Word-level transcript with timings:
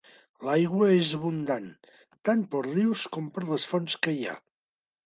L'aigua 0.45 0.87
és 1.01 1.11
abundant, 1.17 1.67
tant 2.31 2.43
pels 2.55 2.73
rius 2.73 3.07
com 3.19 3.31
per 3.39 3.47
les 3.53 3.71
fonts 3.75 4.05
que 4.07 4.17
hi 4.19 4.27
ha. 4.35 4.41